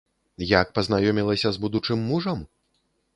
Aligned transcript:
Як 0.51 0.69
пазнаёмілася 0.79 1.51
з 1.57 1.61
будучым 1.65 1.99
мужам? 2.09 2.39